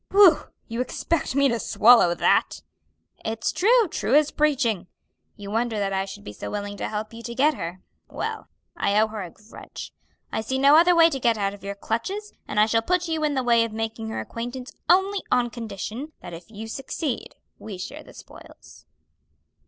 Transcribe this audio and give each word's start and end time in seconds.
"Whew! 0.09 0.45
You 0.67 0.81
expect 0.81 1.35
me 1.35 1.47
to 1.47 1.59
swallow 1.59 2.15
that?" 2.15 2.63
"It's 3.23 3.51
true, 3.51 3.87
true 3.87 4.15
as 4.15 4.31
preaching. 4.31 4.87
You 5.35 5.51
wonder 5.51 5.77
that 5.77 5.93
I 5.93 6.05
should 6.05 6.23
be 6.23 6.33
so 6.33 6.49
willing 6.49 6.75
to 6.77 6.89
help 6.89 7.13
you 7.13 7.21
to 7.21 7.35
get 7.35 7.53
her. 7.53 7.83
Well, 8.09 8.49
I 8.75 8.99
owe 8.99 9.09
her 9.09 9.21
a 9.21 9.29
grudge, 9.29 9.93
I 10.31 10.41
see 10.41 10.57
no 10.57 10.75
other 10.75 10.95
way 10.95 11.11
to 11.11 11.19
get 11.19 11.37
out 11.37 11.53
of 11.53 11.63
your 11.63 11.75
clutches, 11.75 12.33
and 12.47 12.59
I 12.59 12.65
shall 12.65 12.81
put 12.81 13.07
you 13.07 13.23
in 13.23 13.35
the 13.35 13.43
way 13.43 13.63
of 13.63 13.73
making 13.73 14.09
her 14.09 14.19
acquaintance 14.19 14.71
only 14.89 15.19
on 15.31 15.51
condition 15.51 16.13
that 16.23 16.33
if 16.33 16.49
you 16.49 16.67
succeed 16.67 17.35
we 17.59 17.77
share 17.77 18.01
the 18.01 18.15
spoils." 18.15 18.87